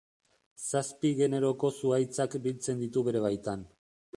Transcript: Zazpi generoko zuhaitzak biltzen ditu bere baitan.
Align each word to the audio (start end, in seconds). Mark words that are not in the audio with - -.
Zazpi 0.63 1.11
generoko 1.19 1.71
zuhaitzak 1.81 2.39
biltzen 2.47 2.83
ditu 2.87 3.05
bere 3.11 3.23
baitan. 3.29 3.67